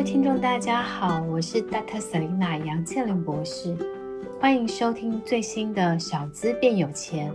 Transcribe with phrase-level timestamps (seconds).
[0.00, 2.00] 位听众，大家好，我是 Dr.
[2.00, 3.76] Selina 杨倩玲博士，
[4.40, 7.30] 欢迎收听最新的小资变有钱。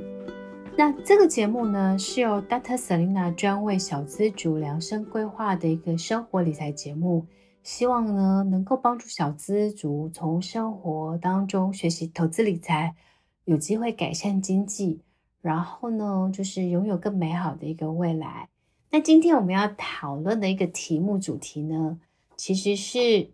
[0.76, 2.76] 那这个节目呢，是由 Dr.
[2.76, 7.28] Selina 专为小资族量身规划的一个生活理财节目，
[7.62, 12.96] 希望呢能够帮助小资族从生活当中学习投资理财，
[13.44, 15.02] 有机会改善经济，
[15.40, 18.50] 然后呢就是拥有更美好的一个未来。
[18.90, 22.00] 那今天我们要讨论的一个题目主题呢，
[22.38, 23.30] 其实是，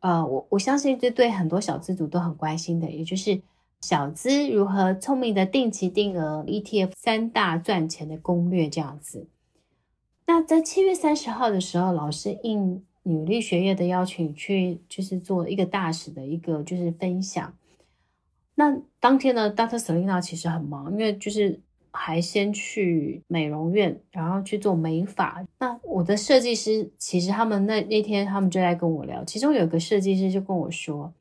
[0.00, 3.40] 呃，我我相信这对很多小资族都很关心的，也就是
[3.80, 9.26] 小资如何聪明的定期定额 ETF 三大赚钱的攻略这样子。
[10.26, 17.54] 那在七月三十号的时候，老师应女力学院的邀请去，就是做一个大使的一个就是分享。
[18.54, 19.78] 那当天呢，Dr.
[19.78, 21.60] Selena 其实很忙，因为就是。
[21.98, 25.44] 还先去美容院，然后去做美发。
[25.58, 31.12] 那我的设计师其实他们那那天他们就在跟我聊，其中有一个设计师就跟我说，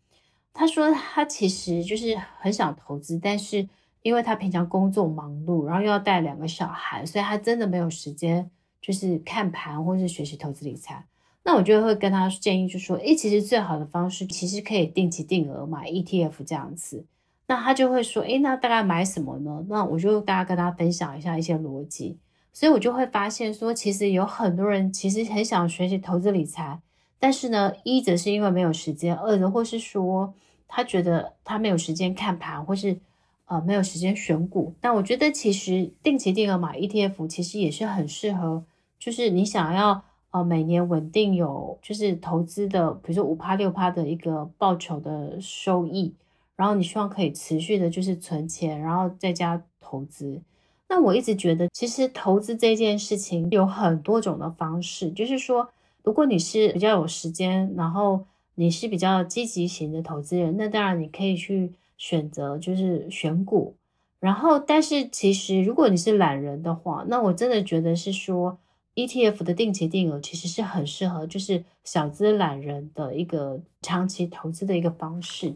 [0.54, 3.68] 他说他其实就是很想投资，但是
[4.04, 11.04] 因为他平常工作忙碌，然后又要带两个小孩，所以他真的没有时间就是看盘或是学习投资理财。
[11.44, 17.06] 那我就会跟他建议，就说，诶，其实最好的方式其实可以定期定额买 ETF 这样子。
[17.50, 19.66] 那他就会说，诶，那大概买什么呢？
[19.70, 22.18] 那我就大概跟他分享一下一些逻辑，
[22.52, 26.80] 所以我就会发现说，其实有很多人其实很想学习投资理财，
[27.18, 30.34] 但是呢，一则是因为没有时间，二则或是说
[30.68, 32.98] 他觉得他没有时间看盘，或是
[33.46, 34.74] 呃没有时间选股。
[34.82, 38.66] 那我觉得其实定期定额买 ETF 其实也是很适合，
[39.00, 46.14] 就是你想要呃每年稳定有就是投资的，比如说五趴六趴的一个报酬的收益。
[46.58, 50.42] 然后你希望可以持续的，就是存钱，然后再加投资。
[50.90, 55.12] 那我一直觉得，其实投资这件事情有很多种的方式。
[55.12, 55.70] 就是说，
[56.04, 63.76] 如果你是比较有时间，然后你是比较积极型的投资人，那当然你可以去选择就是选股。
[64.20, 68.58] 然后，但是其实如果你是懒人的话，那我真的觉得是说
[68.96, 75.54] ，ETF 的定期定额其实是很适合，就是小资懒人的一个长期投资的一个方式。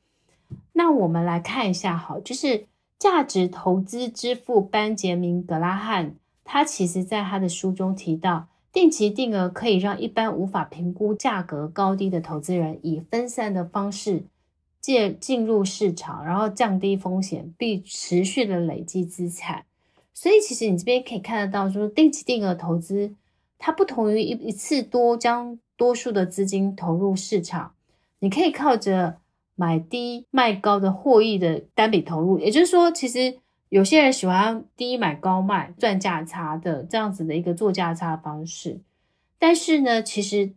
[0.84, 2.66] 那我们来看一下，好，就是
[2.98, 14.24] 价值投资之父班杰明·格拉汉，他其实在他的书中提到，定期定额可以让一般无法评估价格高低的投资人，以分散的方式
[14.80, 19.66] 借进入市场，然后降低风险，并持续的累积资产。
[20.16, 23.14] 所以，其实你这边可以看得到，说定期定额投资，
[23.60, 27.74] 它不同于一一次多将多数的资金投入市场，
[28.18, 29.20] 你可以靠着。
[29.56, 33.38] 买低卖高的获益的单笔投入，也就是说，其实
[33.70, 38.80] 有些人喜欢低买高卖赚价差的这样子的一个做价差的方式。
[39.38, 40.52] 但是呢，其实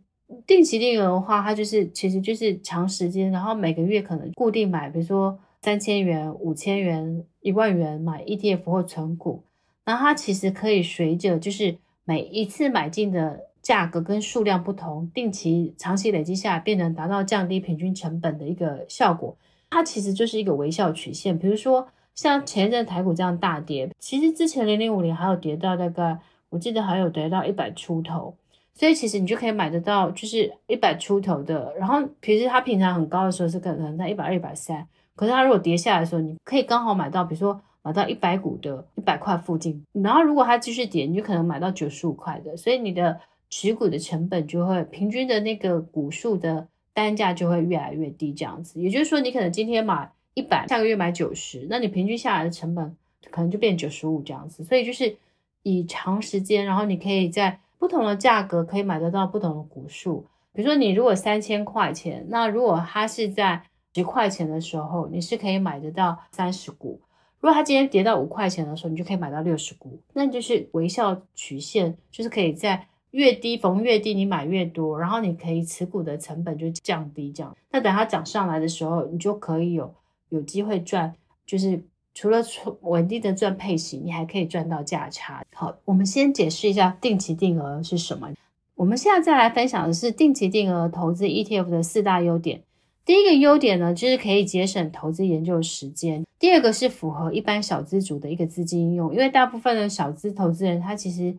[0.47, 9.43] 定期定额的话，它就是其实就是长时间，然后每个月可能固定买，比如说三千元、五千元、一万元买 ETF 或存股，
[9.83, 13.41] 然后它其实可以随着就是每一次买进的。
[13.65, 19.35] 价格跟数量不同，定期长期累积下来，便能达到降低平均成本的一个效果。
[19.71, 21.35] 它其实就是一个微笑曲线。
[21.39, 26.19] 比如说，像前一阵台股这样大跌，其实之前零零五零还有跌到大概，
[26.51, 28.35] 我记得还有跌到一百出头。
[28.75, 31.73] 所以其实你就可以买得到，就是一百出头的。
[31.79, 39.83] 然后其实它平常很高的时候是可能在一百二、一百三，可是它如果跌下来的时候，你可以刚好买到，比如说买到一百股的一百块附近。
[39.91, 42.55] 然后如果它继续跌，你就可能买到九十五块的。
[42.55, 43.19] 所以你的
[43.49, 48.81] 持股的成本就会平均的那个股数的单价就会越来越低，这样子。
[48.81, 52.95] 也就是说，你可能今天买一百，下个月买九十，那你平均下来的成本
[53.29, 54.63] 可能就变九十五这样子。
[54.63, 55.15] 所以就是
[55.63, 60.25] 以长时间，然后你可以在不同的价格可以买得到不同的股数。
[60.51, 63.61] 比如说你如果三千块钱，那如果它是在
[63.93, 66.99] 十块钱的时候，你是可以买得到三十股。
[67.39, 69.99] 如果它今天跌到五块钱的时候，你就可以买到六十股。
[70.13, 72.87] 那就是微笑曲线，就是可以在。
[73.15, 77.55] 越低逢越低，你买越多，然后你可以持股的成本就降低，这样。
[77.71, 79.93] 那等它涨上来的时候，你就可以有
[80.27, 81.15] 有机会赚，
[81.45, 81.81] 就是
[82.13, 82.43] 除了
[82.81, 85.41] 稳定的赚配息，你还可以赚到价差。
[85.53, 88.29] 好，我们先解释一下定期定额是什么。
[88.75, 92.63] 我们现在再来分享的是定期定额投资 ETF 的四大优点。
[93.05, 96.25] 第一个优点呢，就是可以节省投资研究时间。
[96.37, 101.33] 第二个是符合一般小资族的一个资金应用，因为大部分的小资投资人他其实。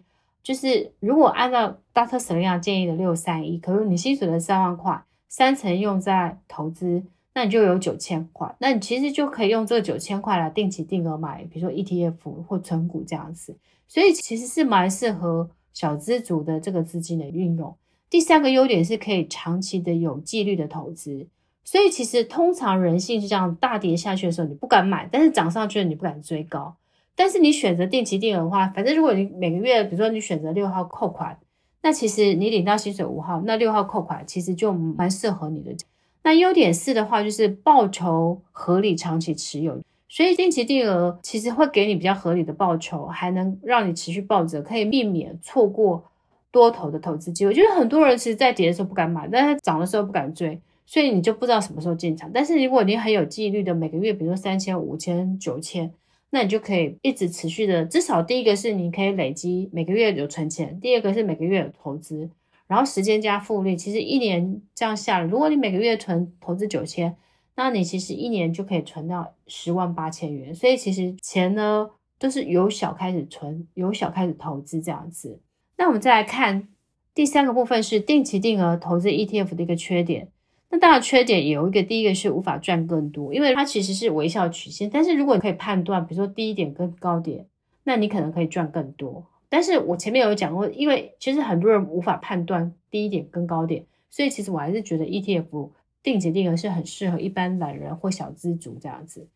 [0.46, 2.20] 就是如果按照 Dr.
[2.20, 7.02] Selena 建议的六三一，可是你薪水的三万块，三成用在投资，
[7.34, 13.56] 那你就有九千块，那你其实就可以用这九千块来定期定额买，比如说 ETF 或存股这样子，
[13.88, 17.74] 所以其实是蛮适合小资族的这个资金的运用。
[18.08, 21.26] 第三个优点是可以长期的有纪律的投资。
[21.64, 26.76] 所以其实通常人性是这样，大跌下去的时候你不敢买，但是涨上去了你不敢追高。
[27.16, 31.36] 但是你选择定期定额的话，反正如果你每个月，比如说你选择六号扣款，
[31.82, 35.74] 那其实你领到薪水五号，那六号扣款其实就蛮适合你的。
[36.22, 39.80] 那优点四的话就是报酬合理，长期持有。
[40.08, 46.04] 所以定期定额其实会给你比较合理的报酬，还能让你持续抱着，可以避免错过
[46.50, 47.52] 多头的投资机会。
[47.52, 52.30] 就是很多人其实，在跌的时候不敢买，但是涨的时候不敢追，所以你就不知道什么时候进场。
[52.32, 55.92] 但是如果你很有纪律的，每个月比如说三千、五千、九千，
[56.36, 57.82] 那你就可以一直持续的。
[57.86, 62.28] 至少第一个是你可以累积每个月有存钱，第二个是每个月有投资，
[62.66, 67.16] 然后时间加复利，其实一年这样下来，如果你每个月存投资九千。
[67.54, 71.88] 那你其实一年就可以存到十万八千元，所以其实钱呢
[72.18, 75.40] 都是由小开始存，由小开始投资这样子。
[75.78, 76.68] 那我们再来看
[77.14, 80.28] 第三个部分是定期定额投资 ETF 的一个缺点。
[80.70, 84.90] 那当然缺点有一个，第一个是无法赚更多，因为它其实是微笑曲线。
[84.90, 87.46] 但是如果你可以判断，比如说低点跟高点，
[87.84, 89.26] 那你可能可以赚更多。
[89.48, 95.70] 但是我前面有讲过，因为其实很多人无法判断低点跟高点，所以其实我还是觉得 ETF。
[96.02, 99.26] 定期定额是很适合一般懒人或小资族这样子，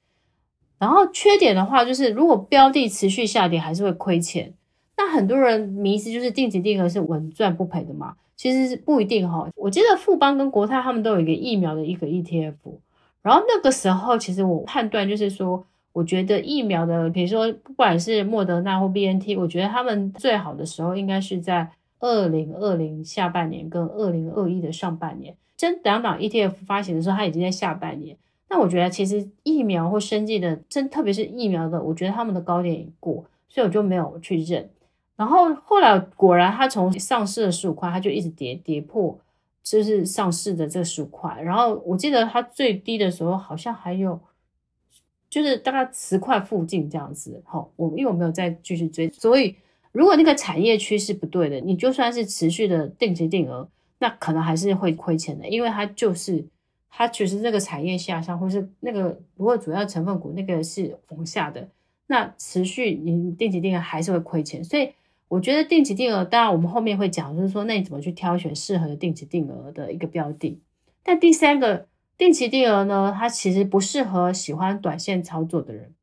[0.78, 4.54] 然后缺点的话就是，如果标的持续下跌，还是会亏钱。
[4.96, 8.14] 那很多人迷思就是定期定额是稳赚不赔的嘛？
[8.40, 9.46] 其实不一定哈。
[9.54, 12.54] 我记得富邦跟国泰他们都有一个疫苗的一个 ETF，
[13.20, 25.37] 然后那个时候其实我判断就是说，我觉得疫苗的，比如说不管是莫德纳或 BNT，我觉得他们最好的时候应该是在二零二零下半年跟二零二一的上半年。
[25.54, 28.16] 真两档 ETF 发行的时候，它已经在下半年。
[28.48, 34.70] 那我觉得其实疫苗或生技的，真特别是疫苗的，我觉得他们的高点已过，所以我就没有去认。
[35.20, 39.20] 然后后来果然，它从上市的十五块，它就一直跌跌破，
[39.62, 41.38] 就是上市的这十五块。
[41.43, 44.19] 然后我记得它最低的时候好像还有，
[45.28, 47.43] 就是大概十块附近这样子。
[47.44, 49.55] 好，我因为我没有再继续追，所以
[49.93, 53.69] 如果那个产业趋势不对的，你就算是持续的定期定额。
[53.99, 56.43] 那可能还是会亏钱的，因为它就是
[56.88, 61.69] 它其实这个产业下降，或是那个如果主要成分股那个是往下的，
[62.06, 64.64] 那持续你定期定额还是会亏钱。
[64.64, 64.90] 所以
[65.30, 70.60] 我觉得定期定额，当然我们后面会讲，就是说那你怎么去挑选适合的定期定额的一个标的。
[71.04, 71.86] 但第三个
[72.18, 75.94] 定期定额呢，它其实不适合喜欢短线操作的人。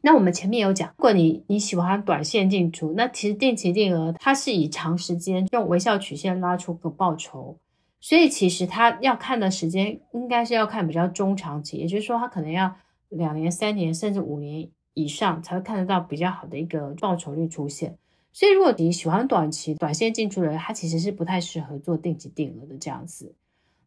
[0.00, 7.58] 那我们前面有讲，如果你你喜欢短线进出，那其实定期定额它是以长时间用微笑曲线拉出个报酬，
[8.00, 12.74] 所以其实它要看的时间应该是要看比较中长期，也就是说它可能要
[13.10, 17.98] 两年、三年甚至五年以上才会看得到比较好的一个报酬率出现。
[18.32, 23.34] 所以如果你喜欢短期短线进出的人，他其实是不太适合做定期定额的这样子。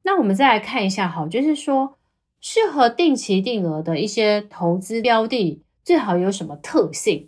[0.04, 1.96] 那我们再来看一下，好，就是说
[2.42, 5.62] 适合定期定额的一些投资标的。
[5.84, 7.28] 最好有什么特性？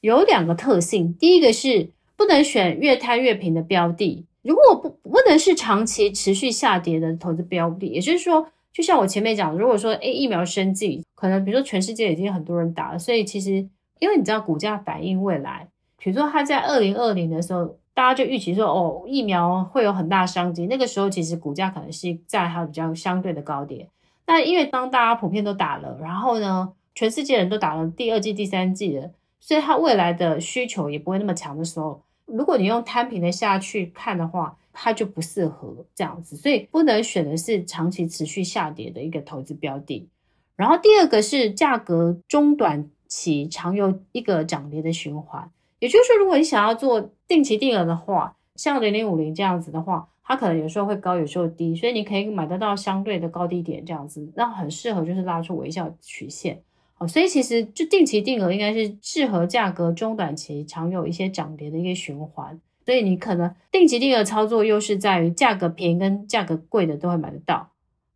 [0.00, 13.68] 有两个特性，第一个是不能选越贪越平的标的，如果不不能是长期持续下跌的投资标的，也就是说，就像我前面讲，如果说诶疫苗生技，可能比如说全世界已经很多人打了，所以其实
[14.00, 15.68] 因为你知道股价反映未来，
[16.02, 23.86] 比如说它在二零二零的时候，大家就预期说哦疫苗会有很大商机，那个时候其实股价可能是在它比较相对的高点，
[24.26, 40.08] 那因为当大家普遍都打了，然后呢，全世界人都打了第二季、第三季了，所以它未来的需求也不会那么强的时候，如果你用摊平的下去看的话，它就不适合这样子，所以不能选的是长期持续下跌的一个投资标的。
[40.56, 45.50] 然后第二个是价格中短期常有一个涨跌的循环，
[45.82, 56.62] 也就是，如果你想要做定期定额的话，像零零五零这样子的话，它可能有时候会高，有时候低，所以你可以买得到相对的高低点这样子，那很适合就是拉出微笑曲线。
[56.94, 67.70] 好所以其实就定期定额应该是适合价格中短期常有一些涨跌的一个循环，所以你可能定期定额操作优势在于价格便宜跟价格贵的都会买得到。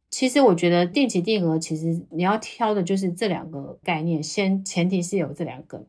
[0.09, 5.85] 其实我觉得定期定额其实你要挑的就是这两个概念，先前提是有这两个。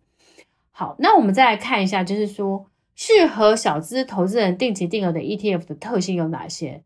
[0.79, 6.83] 好，那我们再来看一下，就是说适合小资投资人定期定额的 ETF 的特性有哪些？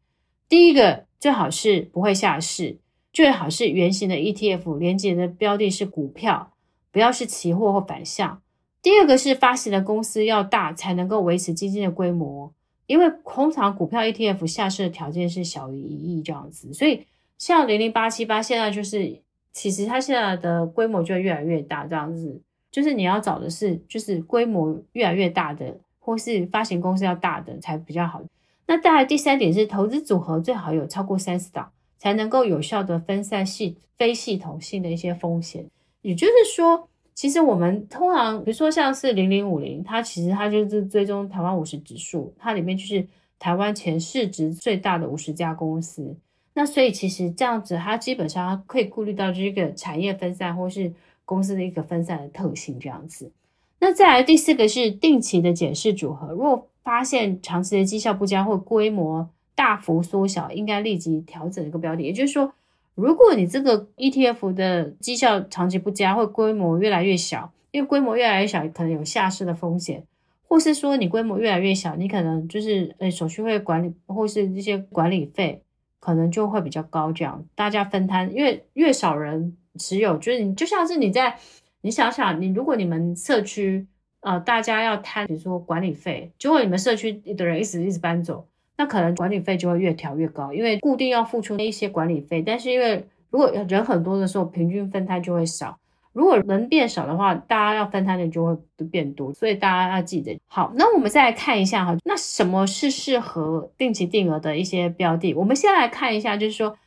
[0.47, 2.77] 第一个最好是不会下市。
[3.11, 6.53] 最好是圆形的 ETF，连接的标的是股票，
[6.89, 8.41] 不要是期货或反向。
[8.81, 12.53] 第二个是发行的公司要大，才能够维持基金的规模，
[12.87, 17.05] 因为通常股票 ETF 下市的条件是小于一亿这样子，所以
[17.37, 19.19] 像零零八七八现在就是，
[19.51, 22.41] 其实它现在的规模就越来越大这样子，
[22.71, 28.21] 就是你要找的是就是规模越来越大的，或是发行公司要大的才比较好。
[28.67, 35.65] 那再来第三点是，投资组合最好有超过三十档，才能够有效的分散系非系统性的一些风险。
[36.01, 43.05] 也就是说，其实我们通常，比如说像是零零五零，它其实它就是追踪台湾五十指数，它里面就是
[43.37, 46.15] 台湾前市值最大的五十家公司。
[46.53, 50.91] 那所以其实这样子，它基本上它可以顾虑到这个产业分散或是
[51.25, 53.31] 公司的一个分散的特性这样子。
[53.79, 62.03] 那再来第四个是定期的检视组合，如果发现长期的绩效不佳或规模大幅缩小，应该立即调整一个标的。
[62.03, 62.53] 也就是说，
[62.95, 70.03] 如果你这个 ETF 的绩效长期不佳或规模越来越小，因为规模越来越小，可能有下市的风险，
[70.47, 75.63] 或是说你规模越来越小，你可能就是呃手续费管理或是这些管理费
[75.99, 77.11] 可能就会比较高。
[77.11, 81.37] 这样大家分摊，因为越少人持有，就是你就像是你在
[81.81, 83.87] 你想想，你如果你们社区。
[84.23, 88.45] 呃，大家要摊，比如说管理费，结果你们社区的人一直一直搬走，
[88.77, 92.39] 那可能管理费就会越调越高，因为固定要付出那一些管理费。
[92.39, 95.75] 但是因为如果人很多的时候，平均分摊就会少。
[96.13, 100.39] 如果人变少的话，大家要分摊的就会变多，所以大家要记得。
[100.45, 105.33] 好，那我们再来看一下哈，那什么是适合定期定额的一些标的？
[105.33, 106.77] 我们先来看一下，就是说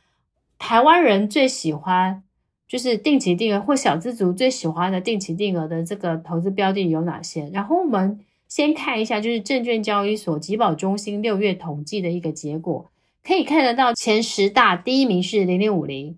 [0.57, 2.23] 台湾人最喜欢。
[2.67, 7.49] 就是定期定额或小资族最喜欢的定期定额的这个投资标的有哪些？
[7.53, 12.89] 然后我们先看一下，就是证券交易所集保中心六月统计的一个结果，
[13.23, 16.17] 可以看得到前十大第一名是零零五零，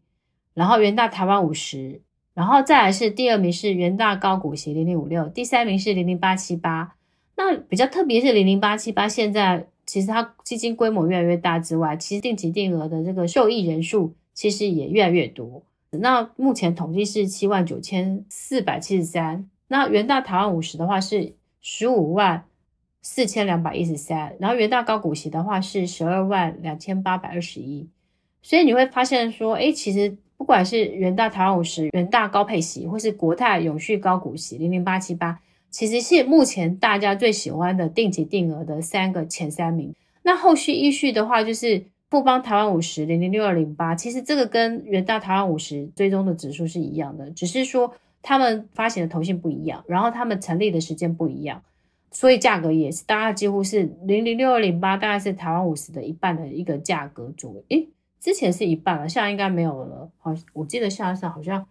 [0.54, 2.02] 然后元大台湾五十，
[2.34, 6.96] 然后再来是第二名是元大高股息零零五六，第三名是零零八七八。
[7.36, 15.62] 那比较特别是零零八七八，现在其实它基金规模越来越大之外，其实定期定额的这个受益人数其实也越来越多。
[16.00, 22.46] 那目前统计是七万九千四百七十三，那元大台湾五十的话是十五万
[23.02, 27.90] 四千两百一十三，然后元大高股息的话是十二万两千八百二十一，
[28.42, 35.40] 所以你会发现说，哎，其实不管是元大台湾五十、元大高配息，或是国泰永续高股息零零八七八，
[35.70, 39.94] 其实是目前大家最喜欢的定期定额的三个前三名。
[40.24, 41.86] 那后续依序的话就是。
[42.10, 51.62] 富邦台湾五十零零六二零八，其实这个跟元大台湾五十追踪的指数是一样的，只是说他们发行的头信不一样，然后他们成立的时间不一样，
[52.12, 57.64] 所以价格也是大概几乎是零零六二零八，大概是台湾五十的一半的一个价格左右。
[57.68, 57.90] 诶，
[58.22, 60.10] 之前是一半了，现在应该没有了。
[60.20, 61.68] 好，我记得现在是好像，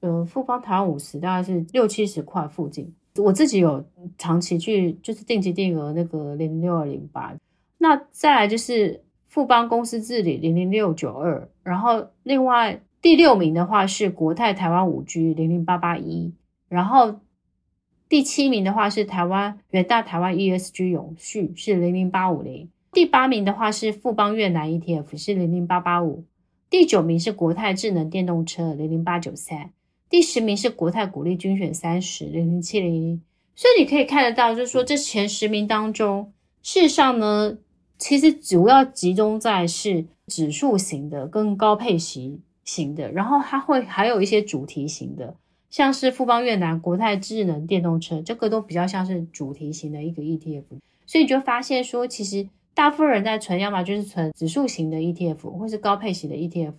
[0.00, 2.92] 呃，富邦台湾五十大概是六七十块附近。
[3.16, 3.84] 我自己有
[4.16, 7.32] 长期去就是定期定额那个零零六二零八，
[7.78, 9.04] 那再来就是。
[9.28, 16.32] 富邦公司治理零零六九二，然后另外第六名的话是国泰台湾五 G 零零八八一，
[16.68, 17.20] 然后
[18.08, 26.24] 第七名的话是台湾远大台湾 ESG 永续是零零八五零，第八名的话是富邦越南 ETF 是零零八八五，
[26.70, 29.70] 第九名是国泰智能电动车零零八九三，
[30.08, 33.20] 第十名是国泰股利精选三十零零七零一，
[33.54, 36.32] 所以你可以看得到，就是说这前十名当中，
[36.62, 37.58] 事实上呢。
[37.98, 45.34] 其实主要集中在是指数型的跟高配型型的，然后它会还有一些主题型的，
[45.68, 50.62] 像是富邦越南、国泰智能电动车，这个都比较像是主题型的一个 ETF。
[51.06, 56.74] 所以你就发现说，其实大部分人在存，要么就是存指数型的 ETF，或是高配型的 ETF，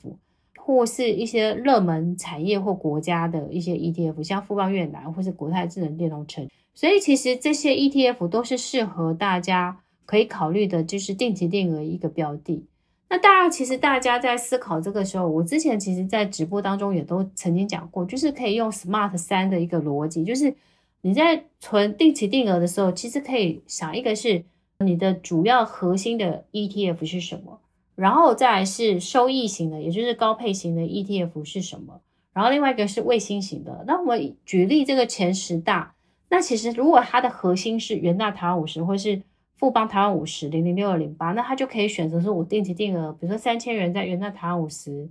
[0.58, 6.44] 或是一些热门产业或国家的一些 ETF，像富邦越南或是国泰智能电动车。
[6.74, 9.82] 所以其实这些 ETF 都是适合大家。
[10.10, 12.66] 可以考虑的就是定期定额一个标的。
[13.10, 20.52] 那当然其实大家在思考这个时候，我之前其实在直播当中也都曾经讲过，就是可以用 SMART 三的一个逻辑，就是
[21.02, 24.44] 你在存定期定额的时候，其实可以想一个是
[24.80, 27.60] 你的主要核心的 ETF 是什么，
[27.94, 32.02] 然后再来是收益型的，也就是高配型的 ETF 是什么，
[32.34, 33.84] 然后另外一个是卫星型的。
[33.86, 35.94] 那我们举例这个前十大，
[36.30, 39.22] 那其实如果它的核心是元大台湾五十或是
[39.60, 45.10] 富邦台湾五十零零六二零八，那他就可以选择说，我定期定额，比如说三千元在元大台湾五十，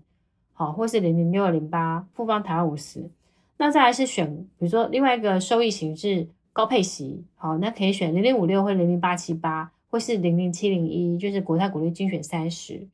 [0.54, 3.10] 好，或是零零六二零八富邦台湾五十，
[3.58, 12.88] 那再来是选，比如说另外一个收益型是高配息，好，那可以选零零五六或零零八七八，或是零零七零一，就是国泰股利精选三十，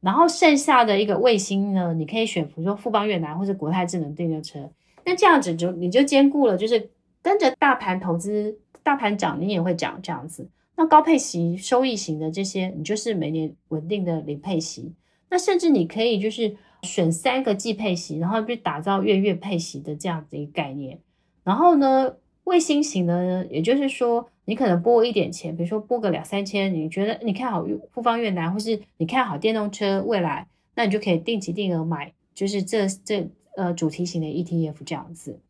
[0.00, 4.70] 然后剩下的一个卫星呢，你可以选，比如说富邦越南或是国泰智能电动车，
[5.04, 6.88] 那这样子就你就兼顾了，就是
[7.20, 10.48] 跟着大盘投资，大盘涨你也会涨这样子。
[10.76, 14.92] 那高配息、收益型的这些，你就是每年稳定的零配息。
[15.30, 21.00] 那甚至你可以就是选三个季配息，然后去打造月月配息的这样子一个概念。
[21.42, 35.40] 然后呢，卫星型的呢，也就是说你可能拨一点钱，比如说拨个两三千，你觉得你看好富邦越南，或是你看好电动车未来，那你就可以定期定额买，就是这这呃主题型的 ETF 这样子。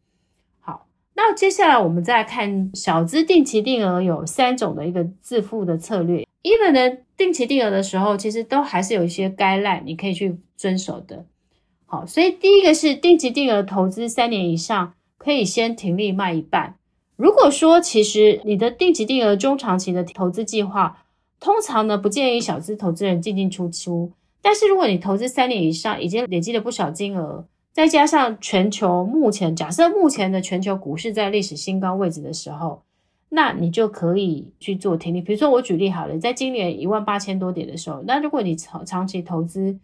[1.16, 6.26] 那接下来我们再看小资定期定额有三种的一个自付的策略。
[6.42, 11.24] 一般的定期定额的时候，其实都还是有一些 guideline 你可以去遵守的。
[11.86, 16.76] 好，所以第一个是定期定额投资三年以上，可以先停利卖一半。
[17.16, 21.02] 如果说其实你的定期定额中长期的投资计划，
[21.40, 24.12] 通常呢不建议小资投资人进进出出。
[24.42, 27.46] 但是如果你投资三年以上，已经累积了不少金额，
[27.76, 32.80] 再加上全球目前假设目前的全球股市在历史新高位置的时候。
[33.28, 39.76] 那你就可以去做停利，比如说我举例好了，在今年一万八千多点的时候，那如果你长长期投资，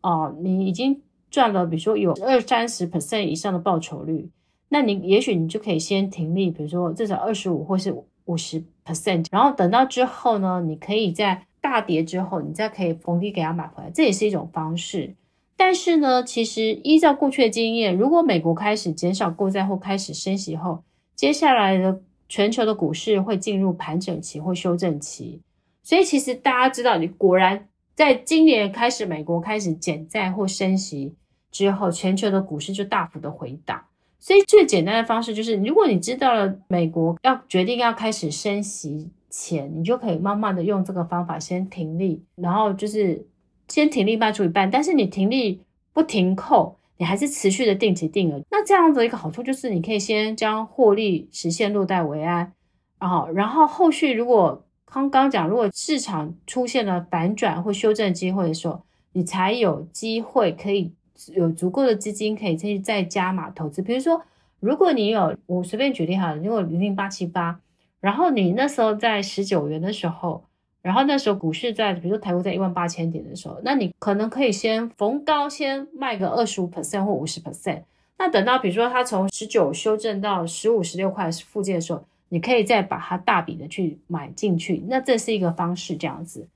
[0.00, 4.30] 哦、你已经赚了，比如说有二三十 percent 以上的报酬率，
[4.68, 7.92] 那你也许你就可以先停利，比如说至少二十五或是
[8.26, 15.12] 五十 percent，然后等到之后呢，你可以在大跌之后，你再可以逢低给它买回来，这也是一种方式。
[15.56, 20.82] 但是呢，其实依照过去的经验，如果美国开始减少购债或开始升息后，
[21.14, 22.00] 接下来的。
[22.26, 25.42] 全球的股市会进入盘整期或修正期，
[25.82, 31.14] 所以其实大家知道，你果然在今年开始，美国开始减债或升息
[31.52, 33.84] 之后，全球的股市就大幅的回档。
[34.18, 43.24] 所以最简单的方式就是，如果你知道了美国要决定要开始升息前，你就可以慢慢的用这个方法先停利，然后就是
[43.68, 45.60] 先停利卖出一半，但是你停利
[45.92, 46.76] 不停扣。
[46.96, 52.52] 你还是持续的定期定额，那这样子一个好处就是，你可以先将获利实现落袋为安，
[53.00, 58.80] 然后，然后后续如果刚刚讲，如果市场出现了反转或修正机会的时候，
[59.12, 60.92] 你才有机会可以
[61.34, 63.82] 有足够的资金可以再再加码投资。
[63.82, 64.22] 比如说，
[64.60, 67.58] 如果你有，我随便举例好了，如果零零八七八，
[68.00, 70.44] 然后你那时候在十九元的时候。
[70.84, 77.84] 然后那时候股市在，比如说台股在一万八千点的时候，那你可能可以先逢高先卖个二十五 percent 或五十 percent。
[78.18, 84.84] 那等到比如说它从十九修正到十五、十六块附近的时候，你可以再把它大笔的去买进去。
[84.86, 86.48] 那这是一个方式，这样子。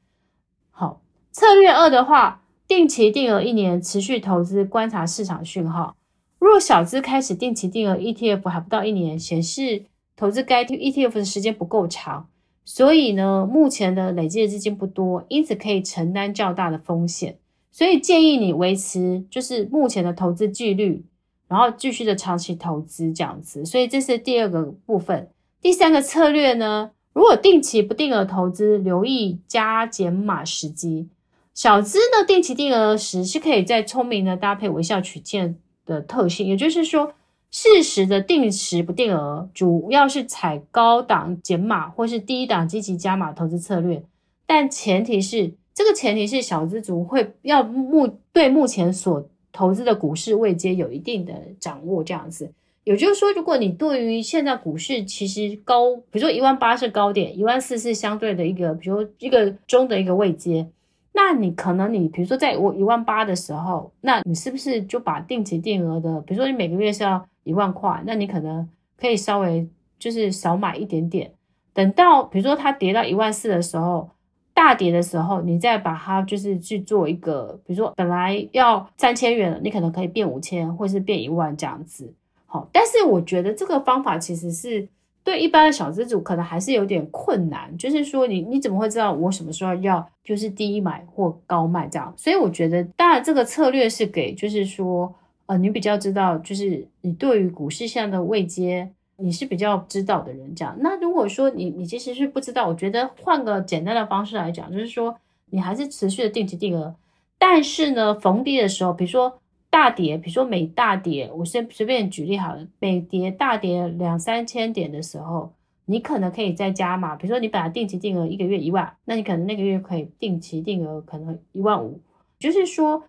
[0.71, 1.01] 好，
[1.33, 5.97] 策略二的话，定期定额一年，持续投资，观察市场讯号。
[6.39, 12.29] 若小资开始定期定额 ETF 还不到一年，显示投资该 ETF 的时间不够长。
[12.71, 17.39] 所以呢，目前的累积的资金不多，因此可以承担较大的风险。
[17.73, 21.03] 所以建议你维持就是目前的投资纪律，
[21.49, 23.65] 然后继续的长期投资这样子。
[23.65, 25.31] 所以这是第二个部分。
[25.63, 31.09] 第三个策略呢，如果定期不定额投资，留意加减码时机。
[31.55, 37.15] 小资呢，定期定额时是可以再聪明的搭配微笑曲线的特性，也就是说。
[37.51, 44.03] 适时的定时不定额，主要是采高档减码或是低档积极加码投资策略，
[44.47, 52.53] 但前提是这个前提是小资族会要目对目前所投资的股市位阶有一定的掌握，这样子。
[52.85, 60.67] 也就是说，如果你对于现在股市其实高，比如说一万八是高点，一万四是相对的一个，比如一个中的一个位阶。
[61.13, 68.69] 那你可能你比如说在我一万八的时候，那你是不是就把定期定额的，比如说你每个月是要一万块，那你可能
[69.01, 69.67] 可以稍微
[69.99, 71.33] 就是少买一点点，
[71.73, 74.11] 等到比如说它跌到一万四的时候，
[74.53, 82.13] 大跌的时候，你再把它就是去做一个，比如说本来要三千元，你可能可以变五千，或是变一万这样子。
[82.47, 84.89] 好，但是我觉得这个方法其实是。
[85.25, 92.11] 对一般的小资主可能还是有点困难，就是说你你怎么会知道我什么时候要就是低买或高卖这样？
[92.17, 95.15] 所以我觉得，当然这个策略是给就是说，
[95.49, 100.77] 呃，你比较知道，就是你对于股市现在的位阶你是比较知道的人这样。
[100.79, 105.19] 那如果说你你其实是不知道，我觉得换个简单的方式来讲，就是说
[105.51, 106.95] 你还是持续的定期定额，
[107.37, 109.41] 但是呢，逢低的时候，比如说。
[109.71, 115.53] 大跌，比如说每大跌，我先随便举例好了，每跌大跌两三千点的时候，
[115.85, 122.01] 你可能可以再加码，比如说你本来定期定额一个月一万，那你可能那个月可以定期定额可能一万五，
[122.39, 123.05] 就是说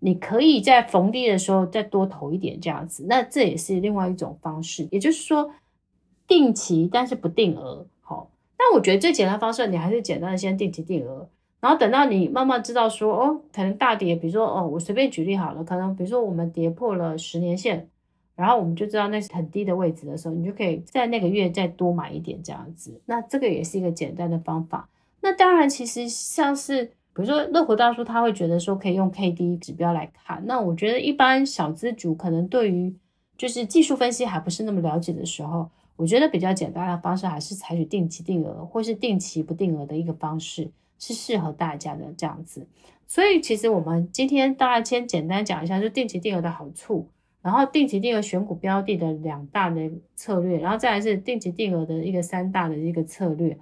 [0.00, 5.50] 你可以在逢低的时候再多投一点这样子，那这也是另外一种方式，也就是说
[6.26, 11.28] 定期但是不定额，好，那我觉得最简单方式，你还是简单的先定期定额。
[11.60, 17.86] 然后等到你慢慢知道说，哦，可能大跌，比如说，哦，我随便举例好了，可能比如说我们跌破了十年线，
[18.34, 22.98] 然后我们就知道那是很低的位置的时候，你就可以在那个月再多买一点这样子。
[23.04, 24.88] 那这个也是一个简单的方法。
[25.20, 30.42] 那当然，其实像是比如说乐活大叔他会觉得说可以用 KD 指标来看。
[30.46, 32.94] 那我觉得一般小资主可能对于
[33.36, 42.66] 就是技术分析还不是那么了解的时候，我觉得比较简单的方式还是采取定期定额或是定期不定额的一个方式，是适合大家的这样子。
[43.06, 47.08] 所以其实我们今天大家先简单讲一下，就定期定额的好处，
[47.42, 53.58] 然后定期定额选股标的的两大的策略，然后再来是定期定额的一个三大的一个策略，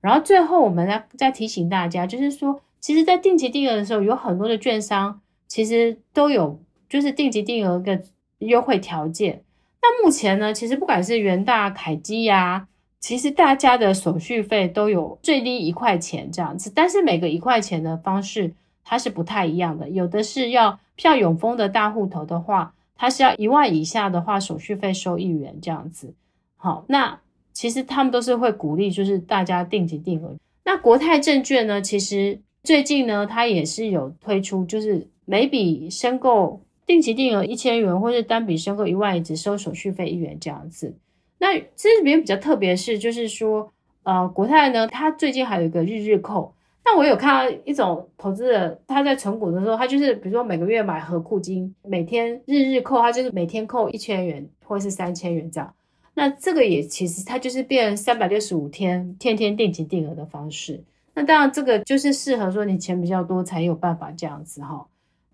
[0.00, 8.02] 然后最后我们来再提醒大家，就是说，其实，在定期定额的时候，有很多的券商其实都有就是定期定额的
[8.38, 9.42] 优惠条件。
[9.82, 12.68] 那目前呢，其实不管是元大、凯基呀，
[13.00, 18.52] 其实大家的手续费都有最低一块钱这样子，但是每个一块钱的方式
[18.84, 26.14] 它是不太一样的，有的是要像永丰的大户头的话，它是要一万以下的话，手续费收一元这样子。
[26.56, 27.20] 好，那
[27.52, 30.34] 其实他们都是会鼓励，就是大家定期定额。
[30.64, 36.60] 那国泰证券呢，其实最近呢，它也是有推出，就是每笔申购。
[36.86, 40.96] 定期定额一千元，或是单笔申购一万，只收手续费一元这样子。
[41.36, 43.70] 那这里面比较特别是，就是说，
[44.04, 46.54] 呃，国泰呢，它最近还有一个日日扣。
[46.86, 55.74] 那我有看到一种投资者，他在存股的时候，他就是比如说每个月买合库金，每天日日扣，他就是每天扣一千元或是三千元这样。
[56.14, 60.82] 那这个也其实它就是变三百六十五天，天天定期定额的方式。
[61.18, 64.86] 那当然这个就是适合说你钱比较多才有办法这样子哈。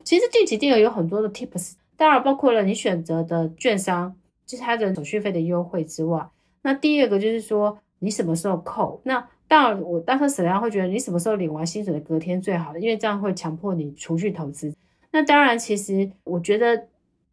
[0.03, 4.17] 其实定期定额有很多的 tips，当然包括了你选择的券商，
[4.47, 6.27] 就是它的手续费的优惠之外，
[6.63, 8.99] 那第二个就是说你什么时候扣。
[9.05, 14.75] 那当然我当时沈阳会觉得你什么时候领完薪水的隔天最好，因为这样会强迫你储蓄投资。
[15.13, 16.87] 那当然，其实我觉得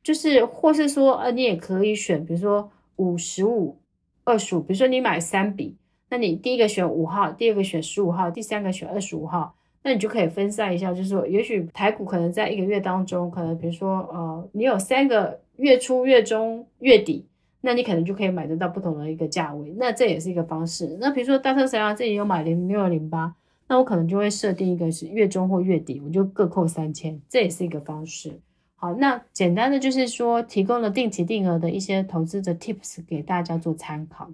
[0.04, 3.78] 就是或是说，呃，你也可以选，比如说五十五、
[4.26, 5.78] 二十五，比如说你买三笔，
[6.12, 9.56] 那你第一个选五号，第二个选十五号，第三个选二十五号。
[9.84, 17.26] 那你就可以分散一下，就是说，也许台股可能在一个月当中，可能比如说，呃，你有三个月初、月中、月底，
[17.62, 20.98] 那你可能就可以买得到不同的一个价位，那这也是一个方式。
[21.00, 23.34] 那比如说大特神啊，这里有买零六二零八，
[23.70, 28.40] 那我可能就会设定一个是月中或月底，我就各扣三千，这也是一个方式。
[28.76, 34.30] 好，那简单的就是说，提供了定期定额的一些投资的 tips 给大家做参考。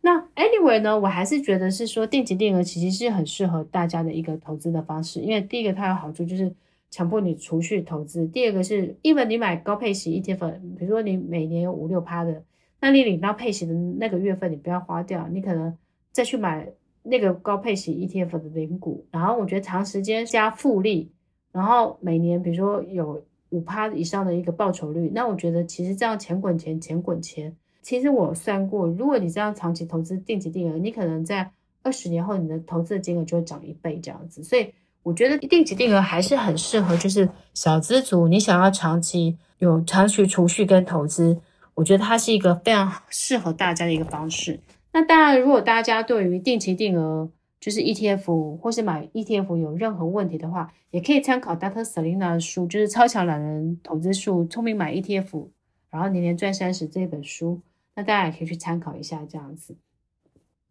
[0.00, 6.54] 那 anyway 呢，我还是觉得是说定期定额其实是很适合大家的一个投资的方式，因为第一个它有好处就是
[6.90, 12.42] 强迫你储蓄投资，第二个是因为你买高配型 ETF，比如说你每年有五六趴的，
[12.80, 15.76] 那你领到配型的那个月份你不要花掉，你可能
[16.12, 16.68] 再去买
[17.02, 21.10] 那个高配型 ETF 的零股，然后我觉得长时间加复利，
[21.50, 27.56] 然后每年比如说有五趴以上的一个报酬率，那我觉得其实这样钱滚钱，钱滚钱。
[27.82, 31.50] 其实我算过，如果你这样长期投资定期定额，你可能在
[31.82, 34.42] 二十年后你的投资金额就会涨一倍这样子。
[34.42, 41.40] 所以我觉得定期定额还是很适合，就是小资族，你想要长期有长期储蓄跟投资，
[41.74, 44.60] 我觉得它是一个非常适合大家的一个方式。
[44.92, 51.84] 那当然，如果大家对于定期定额就是 ETF 或是买 ETF 有任何问题的话，也可以参考 Dr.
[51.84, 55.30] Selina 的书，就是《超强懒人投资术：聪明买 ETF》，
[55.90, 57.60] 然后年年赚三十这本书。
[57.98, 59.76] 那大家也可以去参考一下，这样子。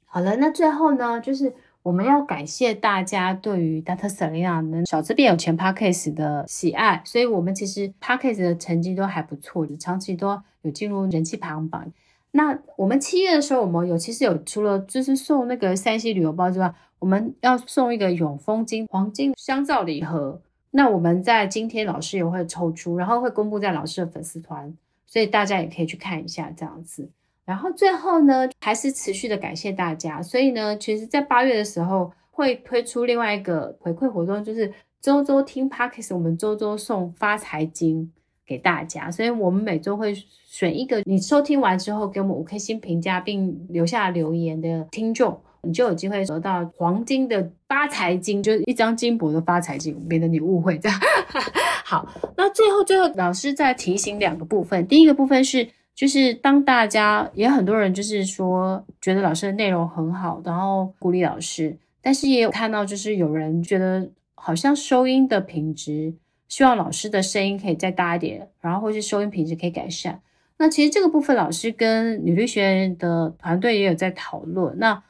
[0.05, 4.07] 好了，那最后呢，就是我们要感谢大家对于 Dr.
[4.09, 11.91] Selena 能小资变有钱 Podcast 的喜爱，所以我们其实 Podcast 的成绩都还不错，长期都有进入人气排行榜。
[12.31, 20.41] 那我们七月的时候，我们有其实有除了就是送那个山西旅游包之外，我们要送一个永丰金黄金香皂礼盒。
[20.71, 24.73] 那我们在今天老师也会抽出，然后会公布在老师的粉丝团，
[25.05, 27.09] 所以大家也可以去看一下这样子。
[27.47, 30.21] 然后最后呢，还是持续的感谢大家。
[30.21, 34.69] 所以呢，其实，在八月的时候会推出另外一个回馈活动，就是
[35.01, 38.11] 周周听 Podcast，我们周周送发财金
[38.45, 39.09] 给大家。
[39.09, 40.13] 所以我们每周会
[40.45, 50.99] 选一个你收听完之后给我们五颗星评价并留下留言的听众，你就有机会得到黄金的发财金，就是一张金箔的发财金，免得你误会这样。
[51.85, 52.05] 好，
[52.35, 55.69] 那最后最后老师再提醒两个部分，第一个部分是。
[55.97, 66.13] 就是当大家也很多人就是说觉得老师的内容很好，然后鼓励老师，但是也有看到就是有人觉得好像收音的品质，
[66.47, 70.21] 希望老师的声音可以再大一点，然后或是收音品质可以改善。
[70.59, 74.77] 那其实这个部分老师跟女律学院的团队也有在讨论。
[74.77, 75.01] 那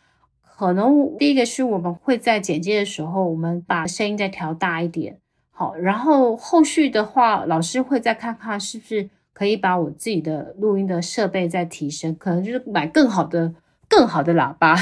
[0.41, 5.17] 可能第一个是我们会在剪接的时候，我们把声音再调大一点，
[5.51, 9.09] 好，然后后续的话，老师会再看看是不是。
[9.37, 13.53] 可以把我自己的录音的设备再提升，可能就是买更好的、
[13.87, 14.75] 更好的喇叭，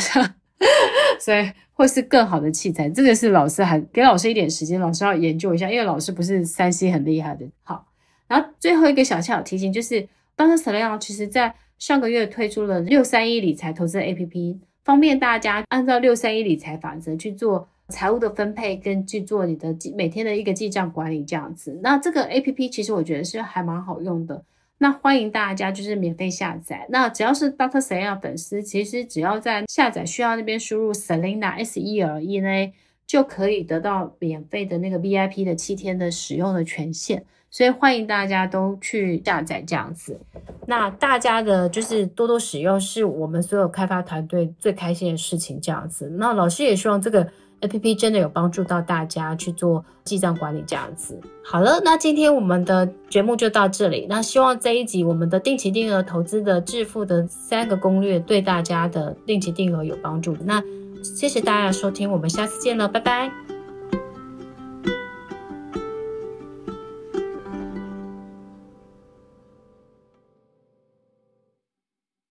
[1.19, 2.89] 所以会是更好的器材。
[2.89, 7.45] 这个是老师还给老师一点时间，老师要研究一下，因为老师不是三 C 很厉害的。
[7.63, 7.85] 好，
[8.29, 21.79] 然后最后一个小小提醒就是，当时 Selena 其实在上个月推出了六三一理财投资 APP，方便大家按照六三一理财法则去做财务的分配，跟去做你的记每天的一个记账管理这样子。
[21.83, 24.43] 那这个 APP 其实我觉得是还蛮好用的。
[24.79, 26.85] 那欢迎大家就是免费下载。
[26.89, 32.73] 那只要是 Doctor Selena 粉丝，其实只要在下载需要那边输入 Selena S E L E N A，
[33.05, 37.23] 就可以得到免费的那个 VIP 的七天的使用的权限。
[37.49, 40.19] 所以欢迎大家都去下载这样子。
[40.67, 46.09] 那大家的就是多多使用，是我们所有开发团队最开心的事情这样子。
[46.17, 47.25] 那老师也希望这个。
[47.61, 51.19] APP 真的有帮助到大家去做记账管理这样子。
[51.43, 54.05] 好了，那今天我们的节目就到这里。
[54.09, 60.35] 那希望这一集我们的定期定额投资的致富的三个攻略对大家的定期定额有帮助。
[60.43, 60.61] 那
[61.03, 63.54] 谢谢大家的收听，我们下次见了，拜拜。